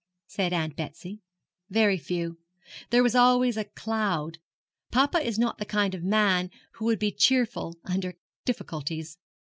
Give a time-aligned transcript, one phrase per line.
[0.25, 1.21] said Aunt Betsy.
[1.69, 2.39] 'Very few.
[2.89, 4.39] There was always a cloud.
[4.89, 9.19] Papa is not the kind of man who can be cheerful under difficulties.